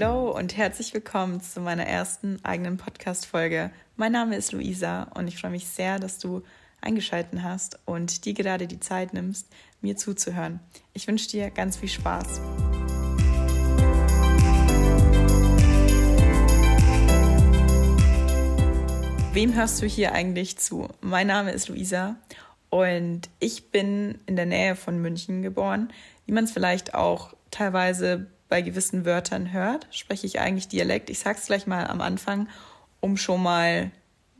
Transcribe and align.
Hallo 0.00 0.30
und 0.30 0.56
herzlich 0.56 0.94
willkommen 0.94 1.40
zu 1.40 1.60
meiner 1.60 1.84
ersten 1.84 2.38
eigenen 2.44 2.76
Podcast-Folge. 2.76 3.72
Mein 3.96 4.12
Name 4.12 4.36
ist 4.36 4.52
Luisa 4.52 5.08
und 5.14 5.26
ich 5.26 5.40
freue 5.40 5.50
mich 5.50 5.66
sehr, 5.66 5.98
dass 5.98 6.20
du 6.20 6.44
eingeschaltet 6.80 7.42
hast 7.42 7.80
und 7.84 8.24
dir 8.24 8.32
gerade 8.32 8.68
die 8.68 8.78
Zeit 8.78 9.12
nimmst, 9.12 9.48
mir 9.80 9.96
zuzuhören. 9.96 10.60
Ich 10.92 11.08
wünsche 11.08 11.28
dir 11.28 11.50
ganz 11.50 11.76
viel 11.76 11.88
Spaß. 11.88 12.40
Wem 19.32 19.54
hörst 19.56 19.82
du 19.82 19.86
hier 19.86 20.12
eigentlich 20.12 20.58
zu? 20.58 20.86
Mein 21.00 21.26
Name 21.26 21.50
ist 21.50 21.68
Luisa 21.68 22.14
und 22.70 23.22
ich 23.40 23.72
bin 23.72 24.20
in 24.26 24.36
der 24.36 24.46
Nähe 24.46 24.76
von 24.76 25.02
München 25.02 25.42
geboren. 25.42 25.92
Wie 26.24 26.30
man 26.30 26.44
es 26.44 26.52
vielleicht 26.52 26.94
auch 26.94 27.34
teilweise 27.50 28.28
bei 28.48 28.62
gewissen 28.62 29.04
Wörtern 29.04 29.52
hört, 29.52 29.86
spreche 29.90 30.26
ich 30.26 30.40
eigentlich 30.40 30.68
Dialekt. 30.68 31.10
Ich 31.10 31.18
sage 31.18 31.38
es 31.38 31.46
gleich 31.46 31.66
mal 31.66 31.86
am 31.86 32.00
Anfang, 32.00 32.48
um 33.00 33.16
schon 33.16 33.42
mal 33.42 33.90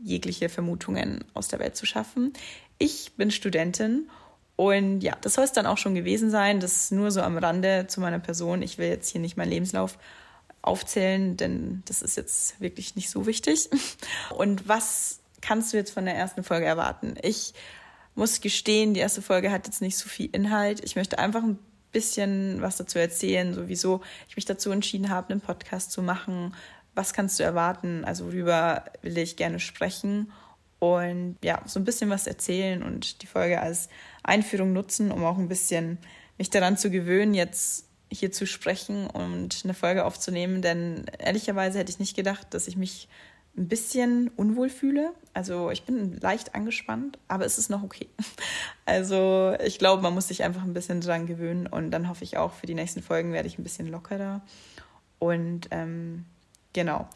jegliche 0.02 0.48
Vermutungen 0.48 1.24
aus 1.34 1.48
der 1.48 1.58
Welt 1.58 1.76
zu 1.76 1.86
schaffen. 1.86 2.32
Ich 2.78 3.12
bin 3.16 3.30
Studentin 3.30 4.08
und 4.56 5.00
ja, 5.00 5.16
das 5.20 5.34
soll 5.34 5.44
es 5.44 5.52
dann 5.52 5.66
auch 5.66 5.78
schon 5.78 5.94
gewesen 5.94 6.30
sein. 6.30 6.60
Das 6.60 6.84
ist 6.84 6.92
nur 6.92 7.10
so 7.10 7.20
am 7.22 7.38
Rande 7.38 7.86
zu 7.88 8.00
meiner 8.00 8.18
Person. 8.18 8.62
Ich 8.62 8.78
will 8.78 8.88
jetzt 8.88 9.10
hier 9.10 9.20
nicht 9.20 9.36
meinen 9.36 9.50
Lebenslauf 9.50 9.98
aufzählen, 10.62 11.36
denn 11.36 11.82
das 11.86 12.02
ist 12.02 12.16
jetzt 12.16 12.60
wirklich 12.60 12.96
nicht 12.96 13.10
so 13.10 13.26
wichtig. 13.26 13.68
Und 14.36 14.68
was 14.68 15.20
kannst 15.40 15.72
du 15.72 15.76
jetzt 15.76 15.92
von 15.92 16.04
der 16.04 16.16
ersten 16.16 16.42
Folge 16.42 16.66
erwarten? 16.66 17.14
Ich 17.22 17.54
muss 18.14 18.40
gestehen, 18.40 18.94
die 18.94 19.00
erste 19.00 19.22
Folge 19.22 19.52
hat 19.52 19.66
jetzt 19.66 19.80
nicht 19.80 19.96
so 19.96 20.08
viel 20.08 20.28
Inhalt. 20.32 20.82
Ich 20.84 20.96
möchte 20.96 21.18
einfach 21.18 21.42
ein 21.42 21.58
bisschen 21.92 22.60
was 22.60 22.76
dazu 22.76 22.98
erzählen, 22.98 23.54
sowieso 23.54 24.00
ich 24.28 24.36
mich 24.36 24.44
dazu 24.44 24.70
entschieden 24.70 25.10
habe, 25.10 25.30
einen 25.30 25.40
Podcast 25.40 25.92
zu 25.92 26.02
machen. 26.02 26.54
Was 26.94 27.12
kannst 27.12 27.38
du 27.38 27.44
erwarten? 27.44 28.04
Also 28.04 28.26
worüber 28.26 28.84
will 29.02 29.18
ich 29.18 29.36
gerne 29.36 29.60
sprechen? 29.60 30.32
Und 30.78 31.36
ja, 31.42 31.60
so 31.66 31.80
ein 31.80 31.84
bisschen 31.84 32.10
was 32.10 32.26
erzählen 32.26 32.82
und 32.82 33.22
die 33.22 33.26
Folge 33.26 33.60
als 33.60 33.88
Einführung 34.22 34.72
nutzen, 34.72 35.10
um 35.10 35.24
auch 35.24 35.38
ein 35.38 35.48
bisschen 35.48 35.98
mich 36.38 36.50
daran 36.50 36.76
zu 36.76 36.90
gewöhnen, 36.90 37.34
jetzt 37.34 37.86
hier 38.10 38.32
zu 38.32 38.46
sprechen 38.46 39.06
und 39.08 39.62
eine 39.64 39.74
Folge 39.74 40.04
aufzunehmen. 40.04 40.62
Denn 40.62 41.06
ehrlicherweise 41.18 41.78
hätte 41.78 41.90
ich 41.90 41.98
nicht 41.98 42.16
gedacht, 42.16 42.48
dass 42.50 42.68
ich 42.68 42.76
mich 42.76 43.08
ein 43.58 43.68
bisschen 43.68 44.28
unwohl 44.36 44.70
fühle. 44.70 45.12
Also 45.34 45.70
ich 45.70 45.84
bin 45.84 46.18
leicht 46.20 46.54
angespannt, 46.54 47.18
aber 47.28 47.44
es 47.44 47.58
ist 47.58 47.70
noch 47.70 47.82
okay. 47.82 48.08
Also 48.86 49.54
ich 49.62 49.78
glaube, 49.78 50.02
man 50.02 50.14
muss 50.14 50.28
sich 50.28 50.42
einfach 50.42 50.62
ein 50.62 50.72
bisschen 50.72 51.02
dran 51.02 51.26
gewöhnen 51.26 51.66
und 51.66 51.90
dann 51.90 52.08
hoffe 52.08 52.24
ich 52.24 52.38
auch, 52.38 52.54
für 52.54 52.64
die 52.64 52.74
nächsten 52.74 53.02
Folgen 53.02 53.34
werde 53.34 53.46
ich 53.46 53.58
ein 53.58 53.62
bisschen 53.62 53.86
lockerer. 53.86 54.40
Und 55.18 55.68
ähm, 55.72 56.24
genau. 56.72 57.06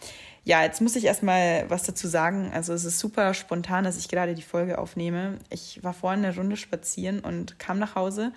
Ja, 0.44 0.62
jetzt 0.62 0.82
muss 0.82 0.96
ich 0.96 1.06
erstmal 1.06 1.64
was 1.70 1.84
dazu 1.84 2.08
sagen. 2.08 2.50
Also 2.52 2.74
es 2.74 2.84
ist 2.84 2.98
super 2.98 3.32
spontan, 3.32 3.84
dass 3.84 3.96
ich 3.96 4.08
gerade 4.08 4.34
die 4.34 4.42
Folge 4.42 4.76
aufnehme. 4.76 5.38
Ich 5.48 5.82
war 5.82 5.94
vorhin 5.94 6.22
eine 6.22 6.36
Runde 6.36 6.58
spazieren 6.58 7.20
und 7.20 7.58
kam 7.58 7.78
nach 7.78 7.94
Hause 7.94 8.32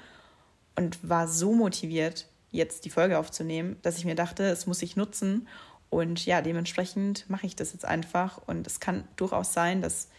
und 0.77 0.97
war 1.07 1.27
so 1.27 1.53
motiviert, 1.53 2.27
jetzt 2.51 2.85
die 2.85 2.89
Folge 2.89 3.19
aufzunehmen, 3.19 3.75
dass 3.81 3.97
ich 3.97 4.05
mir 4.05 4.15
dachte, 4.15 4.43
es 4.43 4.65
muss 4.65 4.81
ich 4.81 4.95
nutzen 4.95 5.47
und 5.95 6.25
ja, 6.25 6.41
dementsprechend 6.41 7.29
mache 7.29 7.45
ich 7.45 7.55
das 7.55 7.71
jetzt 7.71 7.85
einfach. 7.85 8.41
Und 8.45 8.67
es 8.67 8.81
kann 8.81 9.07
durchaus 9.15 9.53
sein, 9.53 9.81
dass 9.81 10.09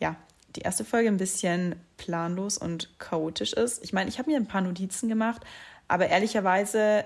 ja, 0.00 0.16
die 0.56 0.62
erste 0.62 0.86
Folge 0.86 1.08
ein 1.08 1.18
bisschen 1.18 1.76
planlos 1.98 2.56
und 2.56 2.98
chaotisch 2.98 3.52
ist. 3.52 3.84
Ich 3.84 3.92
meine, 3.92 4.08
ich 4.08 4.18
habe 4.18 4.30
mir 4.30 4.38
ein 4.38 4.46
paar 4.46 4.62
Notizen 4.62 5.08
gemacht, 5.08 5.42
aber 5.86 6.08
ehrlicherweise 6.08 7.04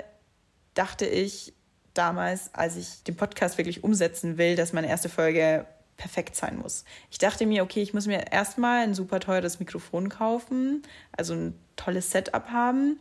dachte 0.75 1.05
ich 1.05 1.53
damals, 1.95 2.55
als 2.55 2.77
ich 2.77 3.03
den 3.03 3.17
Podcast 3.17 3.59
wirklich 3.59 3.83
umsetzen 3.83 4.39
will, 4.39 4.55
dass 4.55 4.73
meine 4.73 4.89
erste 4.89 5.09
Folge 5.09 5.67
perfekt 5.97 6.37
sein 6.37 6.59
muss. 6.59 6.85
Ich 7.11 7.19
dachte 7.19 7.45
mir, 7.45 7.65
okay, 7.65 7.83
ich 7.83 7.93
muss 7.93 8.07
mir 8.07 8.31
erstmal 8.31 8.85
ein 8.85 8.95
super 8.95 9.19
teures 9.19 9.59
Mikrofon 9.59 10.09
kaufen, 10.09 10.83
also 11.11 11.35
ein 11.35 11.59
tolles 11.75 12.11
Setup 12.11 12.49
haben 12.51 13.01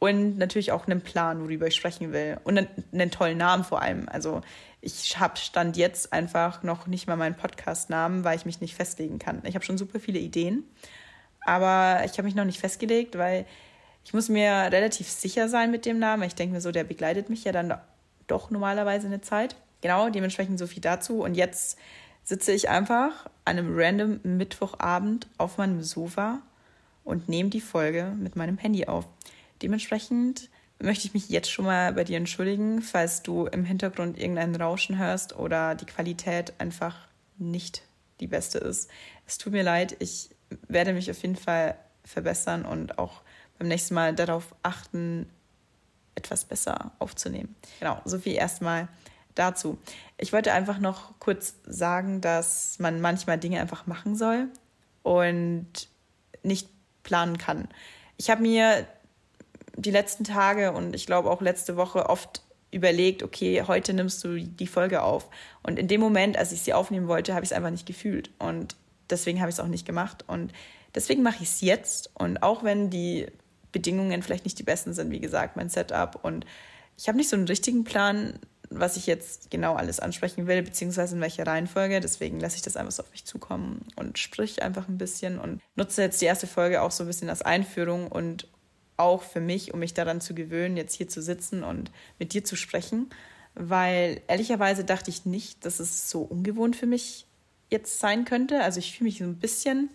und 0.00 0.38
natürlich 0.38 0.72
auch 0.72 0.86
einen 0.86 1.02
Plan, 1.02 1.42
worüber 1.42 1.68
ich 1.68 1.76
sprechen 1.76 2.12
will. 2.12 2.38
Und 2.42 2.58
einen, 2.58 2.68
einen 2.92 3.10
tollen 3.10 3.38
Namen 3.38 3.64
vor 3.64 3.82
allem. 3.82 4.08
Also 4.08 4.40
ich 4.80 5.20
habe 5.20 5.36
Stand 5.36 5.76
jetzt 5.76 6.12
einfach 6.12 6.62
noch 6.62 6.86
nicht 6.86 7.06
mal 7.06 7.16
meinen 7.16 7.36
Podcast-Namen, 7.36 8.24
weil 8.24 8.36
ich 8.36 8.46
mich 8.46 8.62
nicht 8.62 8.74
festlegen 8.74 9.18
kann. 9.18 9.42
Ich 9.44 9.54
habe 9.54 9.64
schon 9.64 9.76
super 9.76 10.00
viele 10.00 10.18
Ideen, 10.18 10.64
aber 11.42 12.00
ich 12.06 12.12
habe 12.12 12.22
mich 12.22 12.34
noch 12.34 12.46
nicht 12.46 12.58
festgelegt, 12.58 13.18
weil 13.18 13.44
ich 14.02 14.14
muss 14.14 14.30
mir 14.30 14.50
relativ 14.72 15.06
sicher 15.06 15.50
sein 15.50 15.70
mit 15.70 15.84
dem 15.84 15.98
Namen. 15.98 16.22
Ich 16.22 16.34
denke 16.34 16.54
mir 16.54 16.62
so, 16.62 16.72
der 16.72 16.84
begleitet 16.84 17.28
mich 17.28 17.44
ja 17.44 17.52
dann 17.52 17.78
doch 18.26 18.50
normalerweise 18.50 19.06
eine 19.06 19.20
Zeit. 19.20 19.54
Genau, 19.82 20.08
dementsprechend 20.08 20.58
so 20.58 20.66
viel 20.66 20.80
dazu. 20.80 21.22
Und 21.22 21.34
jetzt 21.34 21.78
sitze 22.24 22.52
ich 22.52 22.70
einfach 22.70 23.26
an 23.44 23.58
einem 23.58 23.78
random 23.78 24.20
Mittwochabend 24.22 25.28
auf 25.36 25.58
meinem 25.58 25.82
Sofa 25.82 26.40
und 27.04 27.28
nehme 27.28 27.50
die 27.50 27.60
Folge 27.60 28.14
mit 28.18 28.34
meinem 28.34 28.56
Handy 28.56 28.86
auf. 28.86 29.04
Dementsprechend 29.62 30.48
möchte 30.78 31.06
ich 31.06 31.14
mich 31.14 31.28
jetzt 31.28 31.50
schon 31.50 31.66
mal 31.66 31.92
bei 31.92 32.04
dir 32.04 32.16
entschuldigen, 32.16 32.82
falls 32.82 33.22
du 33.22 33.46
im 33.46 33.64
Hintergrund 33.64 34.18
irgendein 34.18 34.56
Rauschen 34.56 34.98
hörst 34.98 35.36
oder 35.36 35.74
die 35.74 35.86
Qualität 35.86 36.54
einfach 36.58 37.08
nicht 37.36 37.82
die 38.20 38.26
beste 38.26 38.58
ist. 38.58 38.90
Es 39.26 39.38
tut 39.38 39.52
mir 39.52 39.62
leid, 39.62 39.96
ich 39.98 40.30
werde 40.68 40.92
mich 40.92 41.10
auf 41.10 41.20
jeden 41.22 41.36
Fall 41.36 41.76
verbessern 42.04 42.64
und 42.64 42.98
auch 42.98 43.22
beim 43.58 43.68
nächsten 43.68 43.94
Mal 43.94 44.14
darauf 44.14 44.54
achten, 44.62 45.28
etwas 46.14 46.44
besser 46.44 46.92
aufzunehmen. 46.98 47.54
Genau, 47.78 48.00
so 48.04 48.18
viel 48.18 48.34
erstmal 48.34 48.88
dazu. 49.34 49.78
Ich 50.18 50.32
wollte 50.32 50.52
einfach 50.52 50.78
noch 50.78 51.18
kurz 51.18 51.54
sagen, 51.66 52.20
dass 52.20 52.78
man 52.78 53.00
manchmal 53.00 53.38
Dinge 53.38 53.60
einfach 53.60 53.86
machen 53.86 54.16
soll 54.16 54.48
und 55.02 55.88
nicht 56.42 56.68
planen 57.02 57.38
kann. 57.38 57.68
Ich 58.16 58.28
habe 58.28 58.42
mir 58.42 58.86
die 59.80 59.90
letzten 59.90 60.24
Tage 60.24 60.72
und 60.72 60.94
ich 60.94 61.06
glaube 61.06 61.30
auch 61.30 61.40
letzte 61.40 61.76
Woche 61.76 62.08
oft 62.08 62.42
überlegt, 62.72 63.22
okay, 63.22 63.64
heute 63.66 63.94
nimmst 63.94 64.22
du 64.22 64.38
die 64.38 64.66
Folge 64.66 65.02
auf. 65.02 65.28
Und 65.62 65.78
in 65.78 65.88
dem 65.88 66.00
Moment, 66.00 66.36
als 66.36 66.52
ich 66.52 66.62
sie 66.62 66.72
aufnehmen 66.72 67.08
wollte, 67.08 67.34
habe 67.34 67.44
ich 67.44 67.50
es 67.50 67.56
einfach 67.56 67.70
nicht 67.70 67.86
gefühlt. 67.86 68.30
Und 68.38 68.76
deswegen 69.08 69.40
habe 69.40 69.50
ich 69.50 69.56
es 69.56 69.60
auch 69.60 69.66
nicht 69.66 69.86
gemacht. 69.86 70.24
Und 70.26 70.52
deswegen 70.94 71.22
mache 71.22 71.42
ich 71.42 71.48
es 71.48 71.60
jetzt. 71.60 72.10
Und 72.14 72.42
auch 72.42 72.62
wenn 72.62 72.90
die 72.90 73.26
Bedingungen 73.72 74.22
vielleicht 74.22 74.44
nicht 74.44 74.58
die 74.58 74.64
besten 74.64 74.94
sind, 74.94 75.10
wie 75.10 75.20
gesagt, 75.20 75.56
mein 75.56 75.68
Setup. 75.68 76.22
Und 76.22 76.46
ich 76.96 77.08
habe 77.08 77.18
nicht 77.18 77.28
so 77.28 77.36
einen 77.36 77.48
richtigen 77.48 77.82
Plan, 77.82 78.38
was 78.68 78.96
ich 78.96 79.06
jetzt 79.06 79.50
genau 79.50 79.74
alles 79.74 79.98
ansprechen 79.98 80.46
will, 80.46 80.62
beziehungsweise 80.62 81.16
in 81.16 81.20
welcher 81.20 81.46
Reihenfolge. 81.46 81.98
Deswegen 81.98 82.38
lasse 82.38 82.56
ich 82.56 82.62
das 82.62 82.76
einfach 82.76 82.92
so 82.92 83.02
auf 83.02 83.10
mich 83.10 83.24
zukommen 83.24 83.84
und 83.96 84.18
sprich 84.18 84.62
einfach 84.62 84.86
ein 84.86 84.98
bisschen 84.98 85.40
und 85.40 85.60
nutze 85.74 86.02
jetzt 86.02 86.20
die 86.20 86.26
erste 86.26 86.46
Folge 86.46 86.82
auch 86.82 86.92
so 86.92 87.02
ein 87.02 87.08
bisschen 87.08 87.30
als 87.30 87.42
Einführung 87.42 88.06
und 88.06 88.46
auch 89.00 89.22
für 89.22 89.40
mich, 89.40 89.74
um 89.74 89.80
mich 89.80 89.94
daran 89.94 90.20
zu 90.20 90.34
gewöhnen, 90.34 90.76
jetzt 90.76 90.94
hier 90.94 91.08
zu 91.08 91.22
sitzen 91.22 91.64
und 91.64 91.90
mit 92.18 92.32
dir 92.32 92.44
zu 92.44 92.54
sprechen. 92.54 93.10
Weil 93.54 94.20
ehrlicherweise 94.28 94.84
dachte 94.84 95.10
ich 95.10 95.26
nicht, 95.26 95.64
dass 95.64 95.80
es 95.80 96.08
so 96.08 96.22
ungewohnt 96.22 96.76
für 96.76 96.86
mich 96.86 97.26
jetzt 97.70 97.98
sein 97.98 98.24
könnte. 98.24 98.62
Also 98.62 98.78
ich 98.78 98.96
fühle 98.96 99.08
mich 99.08 99.18
so 99.18 99.24
ein 99.24 99.38
bisschen 99.38 99.90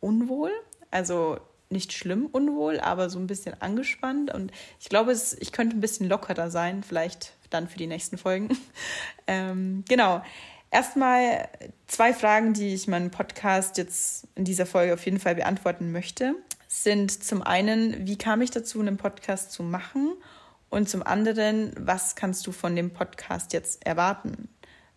unwohl. 0.00 0.52
Also 0.90 1.38
nicht 1.70 1.92
schlimm 1.92 2.26
unwohl, 2.30 2.78
aber 2.78 3.10
so 3.10 3.18
ein 3.18 3.26
bisschen 3.26 3.60
angespannt. 3.60 4.32
Und 4.32 4.52
ich 4.78 4.88
glaube, 4.88 5.10
es, 5.10 5.32
ich 5.40 5.50
könnte 5.50 5.76
ein 5.76 5.80
bisschen 5.80 6.08
lockerer 6.08 6.50
sein, 6.50 6.82
vielleicht 6.84 7.32
dann 7.50 7.68
für 7.68 7.78
die 7.78 7.86
nächsten 7.86 8.18
Folgen. 8.18 8.56
ähm, 9.26 9.84
genau. 9.88 10.22
Erstmal 10.70 11.48
zwei 11.86 12.12
Fragen, 12.12 12.52
die 12.52 12.74
ich 12.74 12.88
meinem 12.88 13.10
Podcast 13.10 13.78
jetzt 13.78 14.26
in 14.34 14.44
dieser 14.44 14.66
Folge 14.66 14.94
auf 14.94 15.04
jeden 15.04 15.20
Fall 15.20 15.36
beantworten 15.36 15.92
möchte 15.92 16.34
sind 16.82 17.22
zum 17.22 17.42
einen, 17.42 18.06
wie 18.06 18.18
kam 18.18 18.42
ich 18.42 18.50
dazu, 18.50 18.80
einen 18.80 18.96
Podcast 18.96 19.52
zu 19.52 19.62
machen? 19.62 20.14
Und 20.70 20.88
zum 20.88 21.04
anderen, 21.04 21.72
was 21.78 22.16
kannst 22.16 22.46
du 22.48 22.52
von 22.52 22.74
dem 22.74 22.90
Podcast 22.90 23.52
jetzt 23.52 23.86
erwarten? 23.86 24.48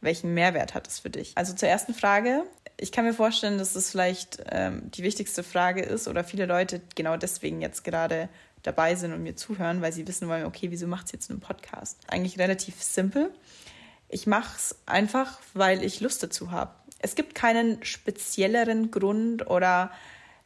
Welchen 0.02 0.34
Mehrwert 0.34 0.74
hat 0.74 0.88
es 0.88 1.00
für 1.00 1.12
dich? 1.12 1.34
Also 1.36 1.54
zur 1.54 1.70
ersten 1.70 1.94
Frage. 1.94 2.44
Ich 2.78 2.92
kann 2.92 3.06
mir 3.06 3.14
vorstellen, 3.14 3.60
dass 3.60 3.76
es 3.76 3.92
vielleicht 3.92 4.44
ähm, 4.50 4.90
die 4.90 5.04
wichtigste 5.04 5.44
Frage 5.44 5.84
ist 5.84 6.08
oder 6.08 6.24
viele 6.24 6.48
Leute 6.48 6.82
genau 6.96 7.16
deswegen 7.16 7.62
jetzt 7.62 7.84
gerade 7.84 8.30
dabei 8.64 8.96
sind 8.96 9.14
und 9.14 9.22
mir 9.22 9.36
zuhören, 9.36 9.82
weil 9.82 9.94
sie 9.94 10.08
wissen 10.08 10.28
wollen, 10.28 10.46
okay, 10.46 10.72
wieso 10.72 10.88
macht 10.88 11.08
sie 11.08 11.14
jetzt 11.14 11.30
einen 11.30 11.40
Podcast? 11.40 12.00
Eigentlich 12.08 12.40
relativ 12.40 12.82
simpel. 12.82 13.32
Ich 14.10 14.26
mache 14.26 14.56
es 14.56 14.76
einfach, 14.88 15.40
weil 15.54 15.84
ich 15.84 16.02
Lust 16.02 16.24
dazu 16.24 16.50
habe. 16.50 16.74
Es 17.00 17.14
gibt 17.14 17.36
keinen 17.36 17.84
spezielleren 17.84 18.90
Grund 18.90 19.48
oder 19.48 19.92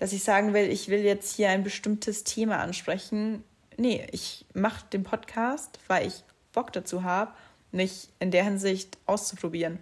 dass 0.02 0.14
ich 0.14 0.24
sagen 0.24 0.56
will, 0.56 0.68
ich 0.72 0.90
will 0.90 1.02
jetzt 1.02 1.36
hier 1.36 1.50
ein 1.50 1.64
bestimmtes 1.64 2.24
Thema 2.24 2.58
ansprechen. 2.58 3.44
Nee, 3.78 4.08
ich 4.12 4.48
mache 4.56 4.84
den 4.92 5.04
Podcast, 5.04 5.78
weil 5.88 6.08
ich 6.08 6.24
Bock 6.54 6.74
dazu 6.74 7.04
habe, 7.04 7.34
mich 7.72 8.10
in 8.18 8.32
der 8.32 8.44
Hinsicht 8.44 8.98
auszuprobieren. 9.06 9.78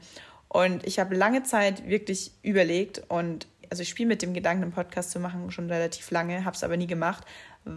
Und 0.50 0.86
ich 0.86 1.00
habe 1.00 1.16
lange 1.16 1.44
Zeit 1.44 1.88
wirklich 1.88 2.34
überlegt 2.42 3.02
und 3.08 3.48
also 3.70 3.82
ich 3.82 3.88
spiele 3.88 4.10
mit 4.10 4.22
dem 4.22 4.34
Gedanken, 4.34 4.64
einen 4.64 4.72
Podcast 4.74 5.12
zu 5.12 5.22
machen 5.22 5.52
schon 5.52 5.72
relativ 5.72 6.12
lange, 6.12 6.44
habe 6.44 6.54
es 6.58 6.66
aber 6.66 6.76
nie 6.76 6.88
gemacht, 6.88 7.24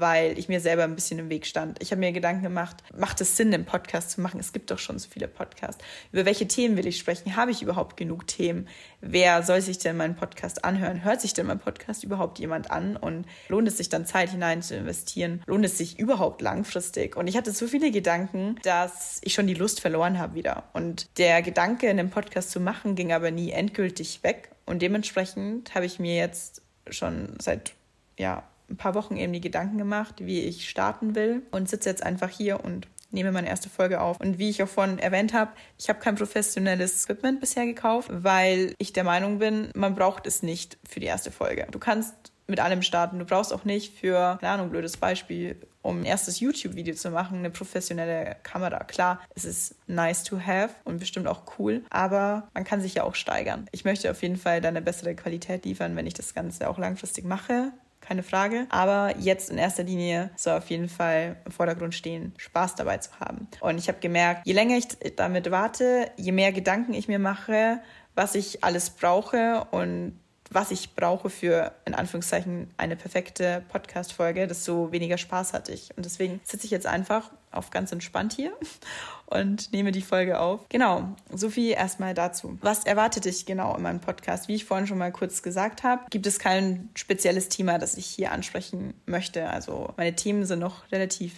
weil 0.01 0.39
ich 0.39 0.49
mir 0.49 0.61
selber 0.61 0.85
ein 0.85 0.95
bisschen 0.95 1.19
im 1.19 1.31
Weg 1.31 1.47
stand. 1.47 1.83
Ich 1.83 1.91
habe 1.91 2.01
mir 2.01 2.13
Gedanken 2.13 2.43
gemacht, 2.43 2.77
macht 2.97 3.21
es 3.21 3.37
Sinn, 3.37 3.53
einen 3.53 3.65
Podcast 3.65 4.11
zu 4.13 4.21
machen? 4.21 4.41
Es 4.41 4.53
gibt 4.53 4.71
doch 4.71 4.79
schon 4.79 4.99
so 4.99 5.09
viele 5.09 5.29
Podcasts. 5.29 5.83
Über 6.13 6.25
welche 6.25 6.49
Themen 6.49 6.77
will 6.77 6.87
ich 6.87 6.99
sprechen? 6.99 7.37
Habe 7.37 7.51
ich 7.51 7.63
überhaupt 7.63 7.97
genug 7.97 8.27
Themen? 8.27 8.69
Wer 9.01 9.43
soll 9.43 9.61
sich 9.61 9.79
denn 9.79 9.97
meinen 9.97 10.17
Podcast 10.17 10.65
anhören? 10.65 11.05
Hört 11.05 11.21
sich 11.21 11.35
denn 11.35 11.47
mein 11.47 11.59
Podcast 11.59 12.05
überhaupt 12.05 12.39
jemand 12.39 12.71
an? 12.71 12.97
Und 12.97 13.27
lohnt 13.49 13.69
es 13.69 13.77
sich 13.77 13.89
dann 13.89 14.07
Zeit 14.07 14.31
hinein 14.31 14.63
zu 14.63 14.77
investieren? 14.77 15.43
Lohnt 15.47 15.65
es 15.65 15.79
sich 15.79 15.99
überhaupt 15.99 16.41
langfristig? 16.41 17.17
Und 17.17 17.27
ich 17.27 17.37
hatte 17.37 17.53
so 17.53 17.67
viele 17.67 17.91
Gedanken, 17.91 18.57
dass 18.63 19.21
ich 19.23 19.35
schon 19.35 19.47
die 19.47 19.55
Lust 19.55 19.81
verloren 19.81 20.19
habe 20.19 20.35
wieder. 20.35 20.65
Und 20.73 21.19
der 21.19 21.43
Gedanke, 21.43 21.89
einen 21.89 22.11
Podcast 22.11 22.51
zu 22.51 22.61
machen, 22.61 22.95
ging 22.95 23.13
aber 23.13 23.31
nie 23.31 23.51
endgültig 23.51 24.23
weg. 24.23 24.51
Und 24.65 24.83
dementsprechend 24.83 25.75
habe 25.75 25.87
ich 25.87 25.99
mir 25.99 26.17
jetzt 26.17 26.63
schon 26.89 27.37
seit 27.41 27.75
ja, 28.19 28.45
ein 28.73 28.77
paar 28.77 28.95
Wochen 28.95 29.17
eben 29.17 29.33
die 29.33 29.41
Gedanken 29.41 29.79
gemacht, 29.79 30.17
wie 30.19 30.41
ich 30.41 30.69
starten 30.69 31.15
will 31.15 31.43
und 31.51 31.69
sitze 31.69 31.89
jetzt 31.89 32.03
einfach 32.03 32.31
hier 32.31 32.65
und 32.65 32.89
nehme 33.11 33.31
meine 33.31 33.49
erste 33.49 33.69
Folge 33.69 34.01
auf. 34.01 34.19
Und 34.21 34.39
wie 34.39 34.51
ich 34.51 34.63
auch 34.63 34.69
vorhin 34.69 34.99
erwähnt 34.99 35.35
habe, 35.35 35.53
ich 35.79 35.89
habe 35.89 36.01
kein 36.01 36.15
professionelles 36.15 37.05
Equipment 37.05 37.41
bisher 37.41 37.67
gekauft, 37.67 38.09
weil 38.11 38.75
ich 38.79 38.93
der 38.93 39.05
Meinung 39.05 39.39
bin, 39.39 39.71
man 39.75 39.95
braucht 39.95 40.27
es 40.27 40.43
nicht 40.43 40.79
für 40.89 40.99
die 40.99 41.07
erste 41.07 41.31
Folge. 41.31 41.67
Du 41.71 41.79
kannst 41.79 42.33
mit 42.47 42.61
allem 42.61 42.83
starten. 42.83 43.19
Du 43.19 43.25
brauchst 43.25 43.53
auch 43.53 43.65
nicht 43.65 43.99
für, 43.99 44.39
keine 44.41 44.55
Ahnung, 44.55 44.71
blödes 44.71 44.97
Beispiel, 44.97 45.57
um 45.81 46.01
ein 46.01 46.05
erstes 46.05 46.41
YouTube-Video 46.41 46.95
zu 46.95 47.11
machen, 47.11 47.39
eine 47.39 47.51
professionelle 47.51 48.37
Kamera. 48.43 48.85
Klar, 48.85 49.21
es 49.35 49.45
ist 49.45 49.75
nice 49.87 50.23
to 50.23 50.39
have 50.39 50.75
und 50.85 50.99
bestimmt 50.99 51.27
auch 51.27 51.59
cool, 51.59 51.83
aber 51.91 52.49
man 52.55 52.65
kann 52.65 52.81
sich 52.81 52.95
ja 52.95 53.05
auch 53.05 53.15
steigern. 53.15 53.67
Ich 53.73 53.85
möchte 53.85 54.11
auf 54.11 54.23
jeden 54.23 54.37
Fall 54.37 54.61
dann 54.61 54.77
eine 54.77 54.85
bessere 54.85 55.15
Qualität 55.15 55.65
liefern, 55.65 55.97
wenn 55.97 56.07
ich 56.07 56.15
das 56.15 56.35
Ganze 56.35 56.69
auch 56.69 56.79
langfristig 56.79 57.25
mache 57.25 57.73
keine 58.03 58.23
Frage. 58.23 58.67
Aber 58.69 59.15
jetzt 59.19 59.51
in 59.51 59.59
erster 59.59 59.85
Linie 59.85 60.31
soll 60.37 60.59
auf 60.59 60.69
jeden 60.69 60.89
Fall 60.89 61.37
im 61.45 61.53
Vordergrund 61.53 61.95
stehen, 61.95 62.35
Spaß 62.37 62.75
dabei 62.75 62.99
zu 62.99 63.11
haben. 63.19 63.49
Und 63.61 63.79
ich 63.79 63.89
habe 63.89 63.99
gemerkt, 64.01 64.47
je 64.47 64.53
länger 64.53 64.77
ich 64.77 64.89
damit 65.17 65.51
warte, 65.51 66.11
je 66.17 66.33
mehr 66.33 66.53
Gedanken 66.53 66.93
ich 66.93 67.09
mir 67.09 67.19
mache, 67.19 67.81
was 68.15 68.35
ich 68.35 68.63
alles 68.63 68.91
brauche 68.91 69.67
und 69.71 70.19
was 70.55 70.71
ich 70.71 70.95
brauche 70.95 71.31
für, 71.31 71.73
in 71.85 71.95
Anführungszeichen, 71.95 72.69
eine 72.77 72.97
perfekte 72.97 73.63
Podcast-Folge, 73.69 74.47
desto 74.47 74.93
weniger 74.93 75.19
Spaß 75.19 75.53
hatte 75.53 75.73
ich. 75.73 75.97
Und 75.97 76.05
deswegen 76.05 76.41
sitze 76.45 76.67
ich 76.67 76.71
jetzt 76.71 76.87
einfach 76.87 77.31
auf 77.51 77.71
ganz 77.71 77.93
entspannt 77.93 78.33
hier 78.33 78.53
und 79.27 79.73
nehme 79.73 79.93
die 79.93 80.03
Folge 80.03 80.41
auf. 80.41 80.69
Genau, 80.69 81.15
so 81.31 81.51
viel 81.51 81.73
erstmal 81.73 82.15
dazu. 82.15 82.59
Was 82.61 82.85
erwartet 82.85 83.25
dich 83.25 83.47
genau 83.47 83.77
in 83.77 83.83
meinem 83.83 84.01
Podcast? 84.01 84.49
Wie 84.49 84.55
ich 84.55 84.65
vorhin 84.65 84.87
schon 84.87 84.99
mal 84.99 85.13
kurz 85.13 85.43
gesagt 85.43 85.83
habe, 85.83 86.03
gibt 86.11 86.27
es 86.27 86.39
kein 86.39 86.91
spezielles 86.95 87.49
Thema, 87.49 87.79
das 87.79 87.97
ich 87.97 88.07
hier 88.07 88.33
ansprechen 88.33 88.95
möchte. 89.07 89.49
Also 89.51 89.93
meine 89.97 90.15
Themen 90.15 90.45
sind 90.45 90.59
noch 90.59 90.91
relativ 90.93 91.35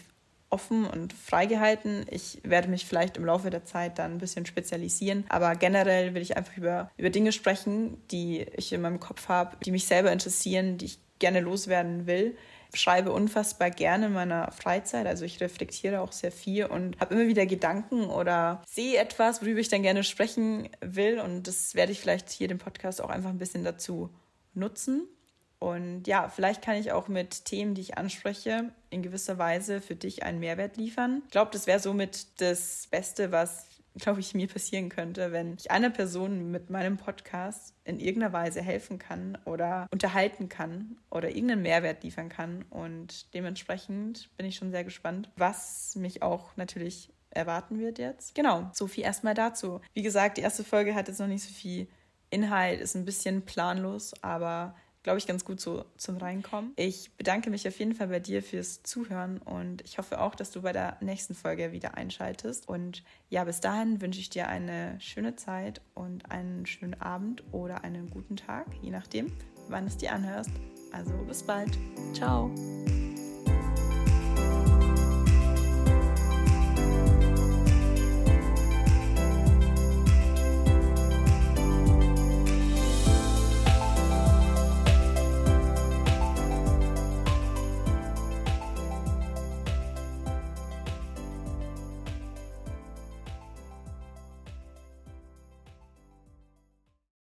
offen 0.55 0.87
und 0.87 1.13
freigehalten. 1.13 2.07
Ich 2.09 2.41
werde 2.45 2.69
mich 2.69 2.87
vielleicht 2.87 3.17
im 3.17 3.25
Laufe 3.27 3.51
der 3.51 3.65
Zeit 3.65 3.99
dann 3.99 4.13
ein 4.13 4.19
bisschen 4.19 4.47
spezialisieren, 4.47 5.25
aber 5.29 5.55
generell 5.57 6.15
will 6.15 6.23
ich 6.23 6.37
einfach 6.37 6.57
über, 6.57 6.91
über 6.97 7.11
Dinge 7.11 7.33
sprechen, 7.33 7.99
die 8.11 8.47
ich 8.57 8.73
in 8.73 8.81
meinem 8.81 9.01
Kopf 9.01 9.29
habe, 9.29 9.57
die 9.65 9.73
mich 9.73 9.87
selber 9.87 10.13
interessieren, 10.13 10.79
die 10.79 10.87
ich 10.87 10.99
gerne 11.19 11.41
loswerden 11.41 12.07
will 12.07 12.37
schreibe 12.77 13.13
unfassbar 13.13 13.71
gerne 13.71 14.07
in 14.07 14.13
meiner 14.13 14.51
Freizeit. 14.53 15.07
Also 15.07 15.25
ich 15.25 15.41
reflektiere 15.41 16.01
auch 16.01 16.13
sehr 16.13 16.33
viel 16.33 16.67
und 16.67 16.99
habe 17.01 17.15
immer 17.15 17.29
wieder 17.29 17.47
Gedanken 17.47 18.07
oder 18.07 18.63
sehe 18.67 18.99
etwas, 18.99 19.43
worüber 19.43 19.61
ich 19.61 19.69
dann 19.69 19.83
gerne 19.83 20.05
sprechen 20.05 20.69
will. 20.81 21.21
Und 21.21 21.47
das 21.47 21.75
werde 21.75 21.93
ich 21.93 22.01
vielleicht 22.01 22.31
hier 22.31 22.49
den 22.49 22.59
Podcast 22.59 23.01
auch 23.01 23.11
einfach 23.11 23.31
ein 23.31 23.39
bisschen 23.39 23.65
dazu 23.65 24.11
nutzen. 24.55 25.09
Und 25.65 26.07
ja, 26.07 26.29
vielleicht 26.29 26.61
kann 26.61 26.77
ich 26.77 26.93
auch 26.93 27.09
mit 27.09 27.47
Themen, 27.47 27.75
die 27.75 27.81
ich 27.81 27.97
anspreche, 27.97 28.71
in 28.91 29.03
gewisser 29.03 29.39
Weise 29.39 29.81
für 29.81 29.97
dich 29.97 30.23
einen 30.23 30.39
Mehrwert 30.39 30.77
liefern. 30.77 31.23
Ich 31.25 31.31
glaube, 31.31 31.53
das 31.55 31.67
wäre 31.67 31.81
somit 31.81 32.39
das 32.43 32.87
Beste, 32.91 33.33
was, 33.33 33.65
glaube 33.97 34.21
ich, 34.21 34.35
mir 34.35 34.47
passieren 34.47 34.91
könnte, 34.91 35.33
wenn 35.33 35.55
ich 35.55 35.71
einer 35.71 35.89
Person 35.89 36.51
mit 36.51 36.69
meinem 36.69 36.99
Podcast 36.99 37.73
in 37.85 37.99
irgendeiner 37.99 38.35
Weise 38.35 38.61
helfen 38.61 38.99
kann 38.99 39.39
oder 39.47 39.89
unterhalten 39.91 40.51
kann 40.51 40.99
oder 41.11 41.31
irgendeinen 41.31 41.63
Mehrwert 41.63 42.03
liefern 42.03 42.29
kann. 42.29 42.67
Und 42.69 43.33
dementsprechend 43.33 44.37
bin 44.37 44.45
ich 44.45 44.57
schon 44.57 44.71
sehr 44.71 44.85
gespannt, 44.85 45.31
was 45.39 45.97
mich 45.97 46.23
auch 46.23 46.55
natürlich 46.59 47.09
erwarten 47.31 47.79
wird 47.79 47.99
jetzt. 47.99 48.35
Genau, 48.35 48.71
so 48.75 48.87
viel 48.87 49.05
erstmal 49.05 49.33
dazu. 49.33 49.81
Wie 49.95 50.03
gesagt, 50.03 50.37
die 50.37 50.43
erste 50.43 50.63
Folge 50.63 50.95
hat 50.95 51.09
jetzt 51.09 51.21
noch 51.21 51.27
nicht 51.27 51.43
so 51.43 51.55
viel 51.55 51.89
Inhalt, 52.29 52.83
ist 52.83 52.97
ein 52.97 53.07
bisschen 53.07 53.47
planlos, 53.47 54.13
aber 54.21 54.75
glaube 55.05 55.19
ich, 55.19 55.27
ganz 55.29 55.45
gut 55.45 55.61
so 55.61 55.85
zum 55.97 56.17
Reinkommen. 56.17 56.73
Ich 56.75 57.13
bedanke 57.17 57.51
mich 57.51 57.69
auf 57.69 57.79
jeden 57.79 57.95
Fall 57.95 58.09
bei 58.09 58.19
dir 58.19 58.43
fürs 58.43 58.83
Zuhören 58.83 59.39
und 59.39 59.83
ich 59.83 59.99
hoffe 59.99 60.21
auch, 60.21 60.35
dass 60.35 60.51
du 60.51 60.63
bei 60.63 60.73
der 60.73 60.97
nächsten 61.01 61.35
Folge 61.35 61.71
wieder 61.71 61.97
einschaltest. 61.97 62.69
Und 62.69 63.05
ja, 63.29 63.45
bis 63.45 63.61
dahin 63.61 64.01
wünsche 64.01 64.19
ich 64.19 64.31
dir 64.31 64.49
eine 64.49 64.99
schöne 65.01 65.37
Zeit 65.37 65.81
und 65.95 66.33
einen 66.33 66.67
schönen 66.67 67.01
Abend 67.01 67.45
oder 67.53 67.85
einen 67.85 68.11
guten 68.11 68.37
Tag, 68.37 68.67
je 68.83 68.91
nachdem, 68.91 69.31
wann 69.69 69.87
es 69.87 69.97
dir 69.97 70.13
anhörst. 70.13 70.51
Also 70.91 71.13
bis 71.29 71.43
bald. 71.43 71.79
Ciao. 72.15 72.51